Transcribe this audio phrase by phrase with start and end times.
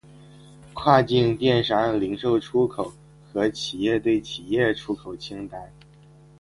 [0.73, 2.91] 跨境电商零售出口
[3.31, 5.71] 和企业对企业出口清单